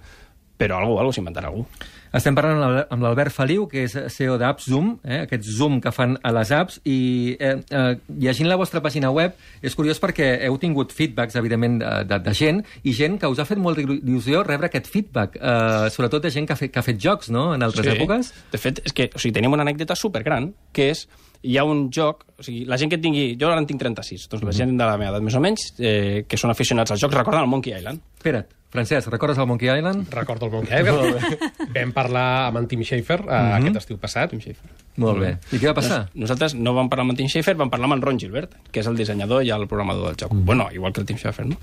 però 0.60 0.76
algú, 0.82 0.98
algú 1.00 1.14
s'inventarà 1.16 1.48
algú. 1.48 1.64
Estem 2.12 2.34
parlant 2.34 2.58
amb 2.58 2.64
l'Al- 2.74 2.86
amb 2.90 3.04
l'Albert 3.06 3.30
Feliu, 3.32 3.68
que 3.70 3.84
és 3.86 3.94
CEO 4.10 4.34
d'AppZoom, 4.36 4.88
eh, 5.06 5.20
aquest 5.28 5.44
zoom 5.46 5.78
que 5.80 5.92
fan 5.94 6.16
a 6.26 6.32
les 6.34 6.50
apps, 6.52 6.80
i 6.84 7.36
eh, 7.38 7.52
eh, 7.70 7.94
llegint 8.18 8.48
la 8.50 8.58
vostra 8.58 8.82
pàgina 8.82 9.12
web 9.14 9.36
és 9.62 9.76
curiós 9.78 10.00
perquè 10.02 10.32
heu 10.48 10.58
tingut 10.58 10.92
feedbacks, 10.92 11.38
evidentment, 11.38 11.78
de, 11.80 11.92
de, 12.10 12.18
de 12.26 12.34
gent, 12.34 12.60
i 12.82 12.92
gent 12.92 13.16
que 13.22 13.30
us 13.30 13.38
ha 13.38 13.46
fet 13.46 13.62
molta 13.62 13.80
il·lusió 13.84 14.42
rebre 14.44 14.66
aquest 14.68 14.90
feedback, 14.90 15.38
eh, 15.38 15.88
sobretot 15.94 16.26
de 16.26 16.34
gent 16.34 16.50
que 16.50 16.56
ha, 16.58 16.60
fet, 16.60 16.74
que 16.74 16.82
ha 16.82 16.86
fet 16.90 16.98
jocs, 17.00 17.30
no?, 17.30 17.54
en 17.54 17.62
altres 17.62 17.86
èpoques. 17.94 18.34
De 18.52 18.58
fet, 18.58 18.82
és 18.84 18.92
que 18.92 19.08
o 19.14 19.18
sigui, 19.22 19.32
tenim 19.38 19.54
una 19.54 19.62
anècdota 19.62 19.94
supergran, 19.96 20.50
que 20.74 20.90
és 20.90 21.06
hi 21.46 21.56
ha 21.56 21.64
un 21.64 21.86
joc, 21.94 22.26
o 22.36 22.42
sigui, 22.44 22.66
la 22.68 22.76
gent 22.76 22.90
que 22.90 22.98
tingui... 23.00 23.36
Jo 23.40 23.48
ara 23.48 23.62
en 23.62 23.70
tinc 23.70 23.80
36, 23.80 24.26
doncs 24.28 24.44
la 24.44 24.52
gent 24.52 24.74
de 24.76 24.84
la 24.84 24.98
meva 25.00 25.14
edat 25.14 25.24
més 25.24 25.38
o 25.38 25.40
menys, 25.40 25.70
eh, 25.78 26.24
que 26.28 26.36
són 26.36 26.50
aficionats 26.52 26.90
als 26.90 27.00
jocs, 27.00 27.14
recorden 27.16 27.46
el 27.46 27.48
Monkey 27.54 27.72
Island? 27.78 28.02
Espera't, 28.18 28.50
Francesc, 28.70 29.08
recordes 29.10 29.36
el 29.38 29.46
Monkey 29.46 29.68
Island? 29.68 30.08
Recordo 30.14 30.46
el 30.46 30.52
Monkey 30.52 30.78
Island. 30.80 31.38
Vam 31.74 31.92
parlar 31.92 32.46
amb 32.46 32.58
en 32.58 32.68
Tim 32.68 32.82
Schafer 32.86 33.20
uh, 33.20 33.26
Mhm. 33.30 33.56
aquest 33.58 33.76
estiu 33.82 33.98
passat. 33.98 34.30
Tim 34.30 34.38
Schafer. 34.40 34.70
Molt 34.96 35.18
bé. 35.18 35.30
I 35.50 35.58
què 35.58 35.66
va 35.66 35.74
passar? 35.74 36.08
Nosaltres 36.14 36.54
no 36.54 36.72
vam 36.74 36.88
parlar 36.88 37.02
amb 37.02 37.10
en 37.12 37.16
Tim 37.16 37.28
Schafer, 37.28 37.56
vam 37.56 37.70
parlar 37.70 37.86
amb 37.88 37.94
en 37.98 38.02
Ron 38.02 38.18
Gilbert, 38.20 38.52
que 38.70 38.80
és 38.80 38.86
el 38.86 38.96
dissenyador 38.96 39.42
i 39.42 39.50
el 39.50 39.66
programador 39.66 40.06
del 40.06 40.16
joc. 40.22 40.30
Bueno, 40.44 40.68
igual 40.72 40.92
que 40.92 41.00
el 41.00 41.06
Tim 41.06 41.16
Schafer, 41.18 41.46
no? 41.46 41.56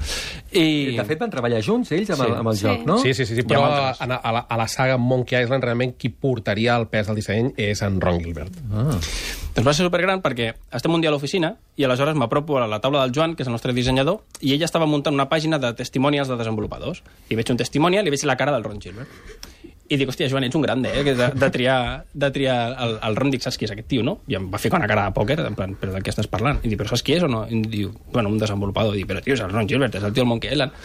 I... 0.51 0.97
De 0.97 1.05
fet, 1.05 1.19
van 1.19 1.29
treballar 1.31 1.61
junts, 1.63 1.91
ells, 1.93 2.09
amb, 2.09 2.21
Sí. 2.23 2.27
el, 2.27 2.35
amb 2.35 2.49
el 2.49 2.57
Sí. 2.57 2.65
joc, 2.67 2.85
no? 2.85 2.97
Sí, 2.99 3.13
sí, 3.13 3.25
sí, 3.25 3.35
sí 3.35 3.43
però 3.43 3.63
a, 3.63 3.91
a, 3.91 4.07
la, 4.07 4.39
a 4.49 4.57
la 4.57 4.67
saga 4.67 4.97
Monkey 4.97 5.41
Island 5.43 5.63
realment 5.63 5.95
qui 5.97 6.09
portaria 6.09 6.75
el 6.75 6.87
pes 6.87 7.07
del 7.07 7.15
disseny 7.15 7.53
és 7.55 7.81
en 7.83 8.01
Ron 8.01 8.19
Gilbert. 8.19 8.51
Ah. 8.73 8.97
Doncs 9.57 9.65
va 9.65 9.73
ser 9.73 9.87
supergran 9.87 10.19
perquè 10.21 10.51
estem 10.77 10.93
un 10.93 11.01
dia 11.01 11.09
a 11.09 11.13
l'oficina 11.15 11.55
i 11.81 11.85
aleshores 11.87 12.13
m'apropo 12.13 12.59
a 12.61 12.67
la 12.69 12.77
taula 12.77 13.01
del 13.01 13.13
Joan, 13.15 13.31
que 13.33 13.41
és 13.41 13.47
el 13.49 13.55
nostre 13.55 13.73
dissenyador, 13.73 14.19
i 14.45 14.51
ella 14.53 14.67
estava 14.69 14.85
muntant 14.85 15.17
una 15.17 15.25
pàgina 15.31 15.57
de 15.57 15.71
testimonials 15.73 16.29
de 16.29 16.37
desenvolupadors. 16.37 17.01
I 17.33 17.39
veig 17.39 17.49
un 17.49 17.57
testimonial 17.57 18.05
i 18.05 18.13
veig 18.13 18.21
la 18.29 18.35
cara 18.37 18.53
del 18.53 18.67
Ron 18.67 18.77
Gilbert. 18.83 19.09
I 19.89 19.97
dic, 19.97 20.11
hòstia, 20.11 20.27
Joan, 20.29 20.45
ets 20.45 20.53
un 20.59 20.61
grande, 20.61 20.91
eh? 20.93 21.01
que 21.01 21.15
De, 21.17 21.31
de 21.33 21.49
triar, 21.49 22.05
de 22.13 22.29
triar 22.35 22.59
el, 22.85 22.97
el 23.01 23.17
Ron, 23.17 23.31
dic, 23.33 23.41
saps 23.41 23.57
qui 23.57 23.65
és 23.65 23.73
aquest 23.73 23.87
tio, 23.89 24.03
no? 24.05 24.19
I 24.29 24.37
em 24.37 24.45
va 24.53 24.59
ficar 24.61 24.77
una 24.77 24.87
cara 24.91 25.07
de 25.07 25.15
pòquer, 25.15 25.39
en 25.47 25.55
plan, 25.57 25.73
però 25.79 25.95
de 25.95 26.03
què 26.05 26.13
estàs 26.13 26.27
parlant? 26.29 26.59
I 26.61 26.69
dic, 26.69 26.77
però 26.77 26.91
saps 26.91 27.01
qui 27.07 27.15
és 27.17 27.25
o 27.25 27.29
no? 27.31 27.45
I 27.49 27.63
diu, 27.65 27.93
bueno, 28.13 28.29
un 28.29 28.37
desenvolupador. 28.37 28.93
I 28.93 29.01
dic, 29.01 29.09
però 29.09 29.23
tio, 29.25 29.33
és 29.39 29.41
el 29.41 29.49
Ron 29.55 29.69
Gilbert, 29.71 29.95
és 29.95 30.03
el 30.03 30.11
tio 30.13 30.21
del 30.25 30.29
Monkey 30.35 30.51
Island. 30.53 30.75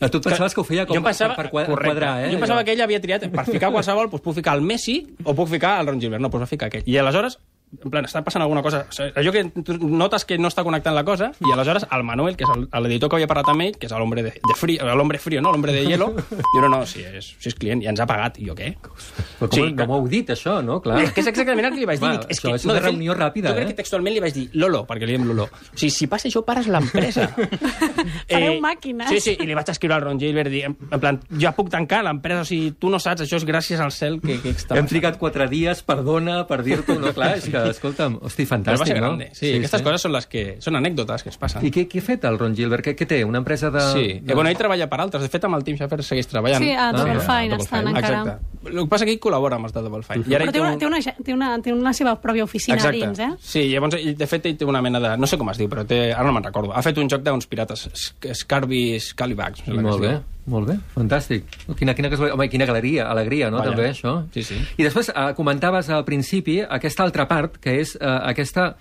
Ah, 0.00 0.08
Tu 0.08 0.18
pensaves 0.22 0.54
que 0.54 0.62
ho 0.62 0.64
feia 0.66 0.86
com 0.86 0.96
jo 0.96 1.02
pensava, 1.02 1.34
per, 1.36 1.50
per 1.52 1.76
quadrar, 1.76 2.14
eh? 2.24 2.32
Jo 2.32 2.38
pensava 2.40 2.64
que 2.64 2.72
ell 2.72 2.80
havia 2.86 3.02
triat, 3.02 3.28
per 3.30 3.44
ficar 3.50 3.68
qualsevol, 3.74 4.08
doncs 4.10 4.22
puc 4.24 4.38
ficar 4.40 4.56
el 4.56 4.62
Messi 4.66 4.96
o 5.22 5.34
puc 5.34 5.50
ficar 5.50 5.76
el 5.82 5.90
Ron 5.92 6.00
Gilbert. 6.00 6.22
No, 6.22 6.30
doncs 6.30 6.46
va 6.46 6.50
ficar 6.50 6.70
aquell. 6.70 6.86
I 6.86 6.96
aleshores, 7.02 7.36
en 7.72 7.90
plan, 7.90 8.04
està 8.04 8.20
passant 8.24 8.42
alguna 8.44 8.60
cosa... 8.62 8.82
O 8.88 8.92
sigui, 8.92 9.12
allò 9.16 9.32
que 9.32 9.42
tu 9.64 9.76
notes 9.88 10.26
que 10.28 10.36
no 10.38 10.50
està 10.50 10.60
connectant 10.66 10.94
la 10.94 11.04
cosa, 11.08 11.30
i 11.40 11.52
aleshores 11.54 11.86
el 11.90 12.02
Manuel, 12.04 12.36
que 12.36 12.44
és 12.44 12.50
el- 12.52 12.66
l'editor 12.84 13.08
que 13.08 13.16
havia 13.16 13.28
parlat 13.30 13.48
amb 13.48 13.64
ell, 13.64 13.78
que 13.80 13.88
és 13.88 13.94
l'hombre 13.96 14.22
de, 14.26 14.32
de 14.36 14.56
frío, 14.58 14.84
l'hombre 14.98 15.18
frío, 15.22 15.40
no? 15.40 15.52
L'hombre 15.54 15.72
de 15.72 15.84
hielo, 15.86 16.10
diu, 16.52 16.60
no, 16.60 16.68
no, 16.68 16.82
si 16.86 17.00
és, 17.06 17.32
si 17.40 17.48
és 17.48 17.56
client, 17.56 17.80
i 17.82 17.88
ens 17.88 18.02
ha 18.02 18.06
pagat. 18.10 18.36
I 18.42 18.50
jo, 18.50 18.56
què? 18.58 18.72
Però 18.82 19.48
com, 19.48 19.56
Sí, 19.56 19.64
no 19.72 19.86
m'ho 19.88 20.00
heu 20.02 20.08
dit, 20.12 20.28
això, 20.34 20.58
no? 20.64 20.80
Clar. 20.84 21.00
És 21.06 21.14
que 21.16 21.24
és 21.24 21.30
exactament 21.32 21.70
el 21.70 21.74
que 21.76 21.80
li 21.82 21.88
vaig 21.88 22.00
dir. 22.02 22.08
Clar, 22.10 22.20
Dic, 22.22 22.30
és 22.34 22.38
això 22.42 22.50
que, 22.50 22.54
és 22.60 22.66
una 22.68 22.76
de 22.76 22.82
fet, 22.82 22.88
reunió 22.90 23.16
ràpida, 23.16 23.48
Jo 23.52 23.56
crec 23.56 23.66
eh? 23.70 23.72
que 23.72 23.78
textualment 23.80 24.14
li 24.18 24.22
vaig 24.26 24.36
dir 24.36 24.44
Lolo, 24.60 24.82
perquè 24.88 25.08
li 25.08 25.16
diem 25.16 25.26
Lolo. 25.30 25.48
O 25.48 25.72
sigui, 25.80 25.90
si 25.96 26.08
passa 26.12 26.28
això, 26.28 26.44
pares 26.46 26.68
l'empresa. 26.70 27.28
Fareu 28.30 28.58
màquines. 28.62 29.08
Sí, 29.10 29.20
sí, 29.24 29.34
i 29.40 29.46
li 29.48 29.56
vaig 29.56 29.68
escriure 29.72 29.96
al 29.96 30.04
Ron 30.04 30.20
Gilbert, 30.20 30.50
dir, 30.52 30.64
en, 30.68 30.76
en 30.90 31.00
plan, 31.02 31.18
ja 31.40 31.52
puc 31.56 31.70
tancar 31.72 32.02
l'empresa, 32.06 32.44
o 32.44 32.48
sigui, 32.48 32.72
tu 32.80 32.90
no 32.92 33.00
saps, 33.02 33.24
això 33.26 33.38
és 33.40 33.46
gràcies 33.48 33.80
al 33.82 33.92
cel 33.94 34.18
que, 34.22 34.38
que 34.42 34.52
està 34.56 34.76
Hem 34.78 34.88
trigat 34.90 35.18
quatre 35.20 35.48
dies, 35.50 35.82
perdona, 35.86 36.42
per 36.48 36.60
dir-t'ho, 36.66 36.98
no? 37.00 37.12
Clar, 37.16 37.32
és 37.40 37.48
que, 37.52 37.61
escolta'm, 37.70 38.18
hosti, 38.22 38.42
Però 38.44 38.50
va 38.50 38.56
fantàstic, 38.56 38.86
ser 38.86 38.96
no? 39.00 39.06
grande. 39.06 39.28
Sí, 39.32 39.46
sí 39.46 39.56
aquestes 39.58 39.82
coses 39.82 40.02
són 40.02 40.12
les 40.12 40.26
que... 40.26 40.56
Són 40.60 40.76
anècdotes 40.76 41.22
que 41.22 41.28
es 41.30 41.38
passen. 41.38 41.64
I 41.64 41.70
què, 41.70 41.86
què 41.88 41.98
ha 42.02 42.06
fet 42.06 42.24
el 42.24 42.38
Ron 42.38 42.56
Gilbert? 42.56 42.84
Què, 42.84 42.94
què 42.98 43.06
té? 43.06 43.24
Una 43.24 43.38
empresa 43.38 43.70
de... 43.70 43.80
Sí, 43.92 44.06
de... 44.14 44.20
de... 44.26 44.34
bueno, 44.34 44.50
ell 44.50 44.56
treballa 44.58 44.88
per 44.90 45.00
altres. 45.00 45.22
De 45.22 45.28
fet, 45.28 45.44
amb 45.44 45.54
el 45.56 45.64
Tim 45.64 45.76
Schafer 45.76 46.02
segueix 46.02 46.26
treballant. 46.26 46.62
Sí, 46.62 46.72
a 46.72 46.90
Double 46.92 47.18
Ah, 47.18 47.20
Fine 47.20 47.48
Double 47.54 47.64
estan 47.64 47.86
Fine. 47.86 47.98
encara. 47.98 48.18
Exacte. 48.22 48.70
El 48.72 48.78
que 48.82 48.86
passa 48.92 49.04
que 49.06 49.12
ell 49.16 49.20
col·labora 49.22 49.56
amb 49.58 49.66
els 49.70 49.74
de 49.74 49.82
Double 49.82 50.02
Fine. 50.06 50.24
I 50.28 50.34
ara 50.38 50.44
Però 50.46 50.52
té 50.52 50.60
una, 50.60 50.72
un- 50.72 50.78
té, 50.78 50.86
una, 50.86 51.00
té, 51.24 51.34
una, 51.34 51.50
té 51.62 51.72
una 51.72 51.92
seva 51.92 52.14
pròpia 52.20 52.44
oficina 52.44 52.76
Exacte. 52.76 52.98
dins, 53.06 53.18
eh? 53.18 53.30
Sí, 53.40 53.64
llavors, 53.72 53.94
ell, 53.98 54.14
de 54.16 54.26
fet, 54.30 54.46
ell 54.46 54.56
té 54.58 54.64
una 54.68 54.82
mena 54.82 55.00
de... 55.02 55.14
No 55.18 55.26
sé 55.26 55.38
com 55.38 55.50
es 55.50 55.58
diu, 55.58 55.68
però 55.72 55.84
té... 55.86 56.12
Ara 56.12 56.26
no 56.28 56.32
me'n 56.36 56.44
recordo. 56.50 56.72
Ha 56.72 56.82
fet 56.82 56.98
un 56.98 57.10
joc 57.10 57.22
d'uns 57.26 57.46
pirates, 57.50 57.88
Sc- 57.92 58.32
Scarbys 58.42 59.12
Calibags. 59.18 59.64
I 59.66 59.78
molt 59.78 60.00
bé, 60.02 60.12
molt 60.50 60.70
bé, 60.70 60.78
fantàstic. 60.94 61.46
Quina, 61.78 61.94
quina, 61.94 62.10
home, 62.32 62.48
quina 62.50 62.66
galeria, 62.66 63.06
alegria, 63.10 63.50
no? 63.50 63.60
Vaja. 63.60 63.70
També, 63.70 63.90
això. 63.92 64.16
Sí, 64.34 64.42
sí. 64.46 64.58
I 64.78 64.86
després 64.86 65.12
eh, 65.12 65.28
comentaves 65.38 65.90
al 65.90 66.06
principi 66.08 66.60
aquesta 66.62 67.06
altra 67.06 67.28
part, 67.30 67.60
que 67.62 67.76
és 67.82 67.94
eh, 68.00 68.16
aquesta 68.32 68.72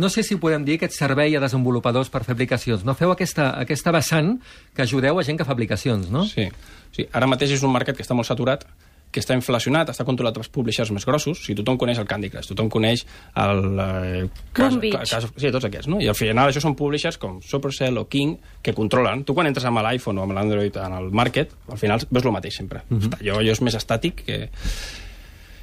no 0.00 0.08
sé 0.08 0.22
si 0.22 0.36
podem 0.40 0.64
dir 0.64 0.78
aquest 0.78 0.94
servei 0.96 1.34
a 1.36 1.40
desenvolupadors 1.42 2.08
per 2.12 2.22
fer 2.24 2.36
aplicacions. 2.36 2.84
No 2.86 2.94
feu 2.94 3.10
aquesta, 3.12 3.50
aquesta 3.60 3.92
vessant 3.92 4.36
que 4.76 4.84
ajudeu 4.86 5.18
a 5.18 5.24
gent 5.26 5.40
que 5.40 5.44
fa 5.44 5.52
aplicacions, 5.52 6.08
no? 6.14 6.24
Sí. 6.30 6.46
sí. 6.94 7.08
Ara 7.12 7.28
mateix 7.28 7.56
és 7.56 7.64
un 7.66 7.74
mercat 7.74 7.98
que 7.98 8.06
està 8.06 8.16
molt 8.16 8.28
saturat, 8.30 8.64
que 9.10 9.22
està 9.22 9.34
inflacionat, 9.34 9.90
està 9.90 10.06
controlat 10.06 10.36
pels 10.38 10.50
publishers 10.54 10.92
més 10.94 11.06
grossos. 11.06 11.42
Si 11.46 11.56
tothom 11.58 11.78
coneix 11.80 11.98
el 12.02 12.08
Candy 12.10 12.30
Crush, 12.30 12.50
tothom 12.52 12.70
coneix 12.72 13.04
el... 13.42 13.64
Eh, 13.82 14.24
Boom 14.56 14.80
Beach. 14.82 15.16
sí, 15.34 15.50
tots 15.50 15.66
aquests, 15.66 15.90
no? 15.90 16.00
I 16.02 16.10
al 16.12 16.18
final 16.18 16.50
això 16.50 16.62
són 16.62 16.76
publishers 16.78 17.18
com 17.20 17.40
Supercell 17.44 17.98
o 17.98 18.06
King 18.10 18.36
que 18.62 18.74
controlen. 18.76 19.24
Tu 19.26 19.34
quan 19.34 19.50
entres 19.50 19.66
amb 19.66 19.82
l'iPhone 19.82 20.22
o 20.22 20.26
amb 20.26 20.36
l'Android 20.36 20.78
en 20.80 20.96
el 21.00 21.10
market, 21.10 21.54
al 21.68 21.80
final 21.80 22.06
ves 22.08 22.24
el 22.24 22.36
mateix 22.36 22.56
sempre. 22.62 22.84
Uh 22.88 22.98
-huh. 22.98 23.14
allò, 23.20 23.38
allò 23.40 23.52
és 23.52 23.60
més 23.60 23.74
estàtic 23.74 24.24
que... 24.24 24.48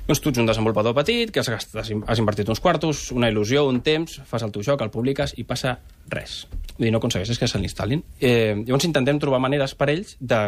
Doncs 0.07 0.21
tu 0.23 0.29
ets 0.29 0.39
un 0.39 0.45
desenvolupador 0.47 0.93
petit, 0.95 1.31
que 1.31 1.41
has, 1.41 1.49
gastat, 1.49 1.83
has 1.83 2.19
invertit 2.19 2.47
uns 2.47 2.61
quartos, 2.63 3.11
una 3.11 3.27
il·lusió, 3.27 3.67
un 3.67 3.81
temps, 3.81 4.21
fas 4.23 4.43
el 4.43 4.53
teu 4.55 4.63
joc, 4.63 4.81
el 4.81 4.89
publiques 4.89 5.33
i 5.35 5.43
passa 5.43 5.79
res. 6.07 6.47
Vull 6.77 6.85
dir, 6.85 6.91
no 6.91 7.01
aconsegueixes 7.01 7.37
que 7.37 7.47
se 7.47 7.59
l'instal·lin. 7.59 8.03
Eh, 8.21 8.55
llavors 8.65 8.85
intentem 8.85 9.19
trobar 9.19 9.41
maneres 9.43 9.75
per 9.75 9.89
ells 9.89 10.15
de, 10.21 10.39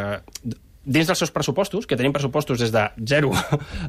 de 0.44 0.56
dins 0.90 1.08
dels 1.10 1.22
seus 1.22 1.32
pressupostos, 1.32 1.86
que 1.86 1.98
tenim 2.00 2.14
pressupostos 2.16 2.60
des 2.62 2.74
de 2.74 2.84
zero, 3.06 3.30
uh, 3.30 3.40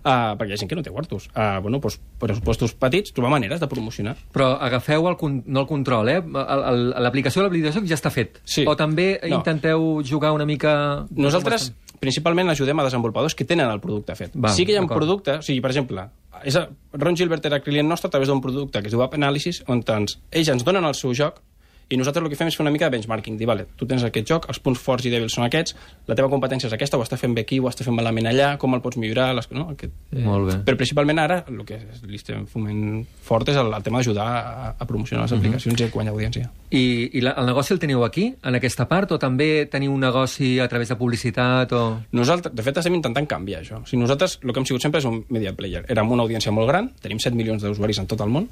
perquè 0.38 0.52
hi 0.52 0.56
ha 0.56 0.60
gent 0.60 0.70
que 0.70 0.78
no 0.78 0.84
té 0.84 0.92
quartos, 0.92 1.30
uh, 1.32 1.58
bueno, 1.64 1.80
doncs, 1.80 1.98
pressupostos 2.20 2.76
petits, 2.76 3.14
trobar 3.16 3.32
maneres 3.32 3.62
de 3.62 3.68
promocionar. 3.70 4.16
Però 4.34 4.52
agafeu 4.60 5.08
el, 5.08 5.16
no 5.46 5.64
el 5.64 5.68
control, 5.70 6.12
eh? 6.12 6.20
L'aplicació 6.20 7.42
de 7.42 7.48
l'aplicació 7.48 7.84
ja 7.88 7.96
està 7.96 8.12
fet. 8.12 8.42
Sí. 8.44 8.66
O 8.68 8.76
també 8.76 9.14
No. 9.30 9.38
intenteu 9.40 10.02
jugar 10.04 10.32
una 10.32 10.46
mica... 10.48 11.06
Nosaltres 11.10 11.70
principalment 12.00 12.48
ajudem 12.50 12.78
a 12.80 12.86
desenvolupadors 12.86 13.36
que 13.36 13.44
tenen 13.44 13.68
el 13.70 13.80
producte 13.80 14.16
fet. 14.16 14.32
Va, 14.34 14.50
sí 14.56 14.64
que 14.66 14.72
hi 14.72 14.78
ha 14.80 14.82
un 14.82 14.88
producte, 14.88 15.36
o 15.38 15.44
sigui, 15.44 15.60
per 15.60 15.70
exemple, 15.70 16.06
és 16.48 16.56
a, 16.56 16.64
Ron 16.96 17.16
Gilbert 17.16 17.44
era 17.46 17.60
client 17.60 17.88
nostre 17.88 18.08
a 18.08 18.14
través 18.14 18.30
d'un 18.32 18.40
producte 18.40 18.80
que 18.80 18.88
es 18.88 18.94
diu 18.94 19.02
App 19.04 19.14
Analysis, 19.14 19.62
on 19.68 19.84
ens, 19.96 20.16
ells 20.32 20.48
ens 20.48 20.64
donen 20.64 20.86
el 20.88 20.96
seu 20.96 21.12
joc 21.16 21.42
i 21.90 21.98
nosaltres 21.98 22.22
el 22.24 22.30
que 22.30 22.36
fem 22.38 22.48
és 22.48 22.56
fer 22.56 22.62
una 22.64 22.70
mica 22.72 22.86
de 22.88 22.94
benchmarking, 22.96 23.36
dir, 23.38 23.46
vale, 23.50 23.66
tu 23.76 23.86
tens 23.90 24.04
aquest 24.06 24.28
joc, 24.30 24.46
els 24.48 24.60
punts 24.62 24.78
forts 24.80 25.04
i 25.06 25.10
dèbils 25.12 25.34
són 25.34 25.44
aquests, 25.44 25.74
la 26.08 26.14
teva 26.14 26.28
competència 26.30 26.68
és 26.70 26.74
aquesta, 26.76 26.96
ho 26.96 27.02
està 27.02 27.18
fent 27.18 27.34
bé 27.34 27.42
aquí, 27.42 27.58
ho 27.60 27.66
està 27.68 27.84
fent 27.86 27.96
malament 27.96 28.28
allà, 28.30 28.52
com 28.62 28.74
el 28.76 28.80
pots 28.84 28.96
millorar, 29.02 29.32
les, 29.34 29.50
no? 29.50 29.68
Aquest, 29.74 29.92
Molt 30.22 30.46
bé. 30.50 30.56
Però 30.68 30.78
principalment 30.78 31.18
ara 31.18 31.40
el 31.50 31.64
que 31.66 31.80
li 32.06 32.16
estem 32.20 32.46
foment 32.46 33.04
fort 33.26 33.48
és 33.50 33.58
el, 33.60 33.72
el 33.74 33.82
tema 33.86 33.98
d'ajudar 33.98 34.26
a, 34.26 34.74
a 34.78 34.86
promocionar 34.86 35.24
Mhm. 35.26 35.30
les 35.30 35.38
aplicacions 35.38 35.80
i 35.80 35.84
a 35.84 35.88
guanyar 35.90 36.12
audiència. 36.14 36.50
I, 36.70 37.10
i 37.18 37.20
la, 37.20 37.32
el 37.40 37.46
negoci 37.50 37.72
el 37.74 37.80
teniu 37.82 38.04
aquí, 38.06 38.28
en 38.44 38.54
aquesta 38.54 38.86
part, 38.88 39.10
o 39.10 39.18
també 39.18 39.66
teniu 39.66 39.90
un 39.92 40.00
negoci 40.00 40.60
a 40.62 40.68
través 40.70 40.88
de 40.88 40.96
publicitat? 40.96 41.72
O... 41.72 41.80
Nosaltres, 42.12 42.54
de 42.54 42.62
fet, 42.62 42.76
estem 42.78 42.94
intentant 42.94 43.26
canviar 43.26 43.60
això. 43.64 43.80
O 43.82 43.86
sigui, 43.90 44.00
nosaltres 44.04 44.38
el 44.44 44.52
que 44.52 44.60
hem 44.62 44.66
sigut 44.68 44.82
sempre 44.84 45.00
és 45.02 45.08
un 45.08 45.24
media 45.34 45.52
player. 45.56 45.82
Érem 45.90 46.12
una 46.14 46.22
audiència 46.22 46.52
molt 46.54 46.68
gran, 46.70 46.92
tenim 47.02 47.18
7 47.18 47.34
milions 47.36 47.62
d'usuaris 47.64 47.98
en 47.98 48.06
tot 48.06 48.20
el 48.22 48.30
món, 48.30 48.46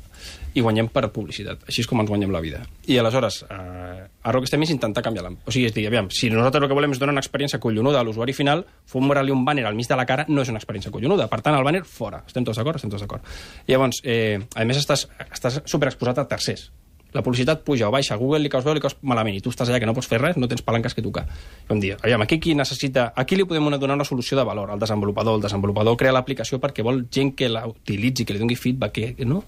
i 0.54 0.60
guanyem 0.64 0.88
per 0.90 1.06
publicitat. 1.14 1.62
Així 1.68 1.84
és 1.84 1.86
com 1.90 2.00
ens 2.02 2.10
guanyem 2.10 2.32
la 2.34 2.40
vida. 2.42 2.64
I 2.88 2.98
aleshores, 2.98 3.27
eh, 3.44 4.06
ara 4.08 4.38
el 4.38 4.42
que 4.42 4.48
estem 4.48 4.64
és 4.64 4.72
intentar 4.74 5.02
canviar 5.04 5.26
la... 5.26 5.32
O 5.44 5.54
sigui, 5.54 5.68
és 5.68 5.76
dir, 5.76 5.86
aviam, 5.90 6.08
si 6.14 6.30
nosaltres 6.32 6.64
el 6.64 6.72
que 6.72 6.78
volem 6.78 6.96
és 6.96 7.02
donar 7.02 7.14
una 7.16 7.22
experiència 7.24 7.60
collonuda 7.62 8.00
a 8.00 8.06
l'usuari 8.06 8.34
final, 8.36 8.64
fumar-li 8.88 9.34
un 9.34 9.44
banner 9.46 9.66
al 9.68 9.78
mig 9.78 9.88
de 9.88 9.98
la 9.98 10.06
cara 10.08 10.26
no 10.28 10.42
és 10.42 10.50
una 10.52 10.60
experiència 10.62 10.92
collonuda. 10.94 11.28
Per 11.30 11.40
tant, 11.44 11.56
el 11.58 11.66
banner, 11.66 11.84
fora. 11.88 12.24
Estem 12.26 12.46
tots 12.48 12.60
d'acord? 12.60 12.80
Estem 12.80 12.92
tots 12.92 13.04
d'acord. 13.04 13.24
Llavors, 13.70 14.02
eh, 14.04 14.38
a 14.54 14.68
més, 14.68 14.80
estàs, 14.80 15.08
estàs 15.28 15.62
superexposat 15.64 16.24
a 16.24 16.28
tercers. 16.30 16.70
La 17.16 17.22
publicitat 17.24 17.62
puja 17.64 17.88
o 17.88 17.90
baixa, 17.90 18.14
a 18.14 18.20
Google 18.20 18.42
li 18.44 18.50
caus 18.52 18.66
bé 18.66 18.70
o 18.70 18.76
li 18.76 18.82
caus 18.84 18.98
malament, 19.00 19.38
i 19.38 19.40
tu 19.40 19.48
estàs 19.48 19.70
allà 19.70 19.80
que 19.80 19.86
no 19.88 19.94
pots 19.96 20.10
fer 20.10 20.18
res, 20.20 20.36
no 20.36 20.48
tens 20.48 20.60
palanques 20.60 20.92
que 20.92 21.04
tocar. 21.04 21.24
Vam 21.68 21.80
dir, 21.80 21.94
aviam, 21.96 22.20
aquí 22.20 22.36
qui 22.38 22.52
necessita... 22.54 23.12
Aquí 23.16 23.36
li 23.38 23.46
podem 23.48 23.70
donar 23.80 23.96
una 23.96 24.04
solució 24.04 24.36
de 24.36 24.44
valor 24.44 24.74
al 24.74 24.82
desenvolupador. 24.82 25.38
El 25.38 25.46
desenvolupador 25.46 25.96
crea 25.96 26.12
l'aplicació 26.12 26.60
perquè 26.60 26.84
vol 26.84 27.06
gent 27.10 27.32
que 27.38 27.48
la 27.48 27.64
utilitzi, 27.66 28.26
que 28.28 28.36
li 28.36 28.42
doni 28.42 28.58
feedback, 28.60 28.92
que, 29.16 29.24
no? 29.24 29.40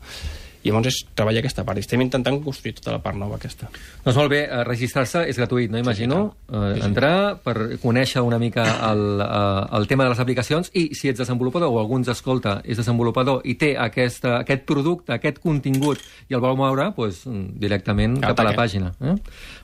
I 0.63 0.69
llavors 0.69 0.91
és 0.91 0.99
treballar 1.17 1.41
aquesta 1.41 1.65
part. 1.65 1.79
I 1.79 1.85
estem 1.85 2.03
intentant 2.05 2.37
construir 2.45 2.75
tota 2.77 2.93
la 2.93 3.01
part 3.03 3.17
nova 3.17 3.39
aquesta. 3.39 3.71
Doncs 4.05 4.17
molt 4.17 4.31
bé, 4.33 4.43
eh, 4.45 4.63
registrar-se 4.69 5.23
és 5.29 5.39
gratuït, 5.39 5.71
no 5.71 5.79
imagino? 5.81 6.35
Eh, 6.53 6.81
entrar 6.85 7.41
per 7.43 7.79
conèixer 7.83 8.21
una 8.21 8.39
mica 8.39 8.65
el, 8.91 9.21
eh, 9.21 9.77
el 9.79 9.87
tema 9.87 10.05
de 10.05 10.11
les 10.11 10.21
aplicacions 10.21 10.71
i 10.75 10.91
si 10.95 11.09
ets 11.09 11.19
desenvolupador 11.19 11.73
o 11.73 11.79
algú 11.81 11.97
ens 11.97 12.09
escolta 12.09 12.61
és 12.65 12.77
desenvolupador 12.77 13.41
i 13.45 13.55
té 13.55 13.77
aquesta, 13.79 14.37
aquest 14.41 14.67
producte, 14.69 15.15
aquest 15.15 15.41
contingut 15.41 16.03
i 16.29 16.35
el 16.35 16.45
vol 16.45 16.57
moure, 16.57 16.91
doncs, 16.97 17.25
directament 17.61 18.21
cap 18.21 18.39
a 18.41 18.45
la 18.45 18.55
pàgina. 18.57 18.93
Eh? 19.01 19.17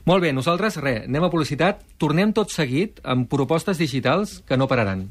Molt 0.05 0.23
bé, 0.23 0.33
nosaltres, 0.33 0.79
res, 0.81 1.05
anem 1.05 1.23
a 1.23 1.29
publicitat, 1.29 1.83
tornem 1.97 2.33
tot 2.33 2.49
seguit 2.51 2.99
amb 3.03 3.29
propostes 3.29 3.77
digitals 3.77 4.41
que 4.47 4.57
no 4.57 4.67
pararan. 4.67 5.07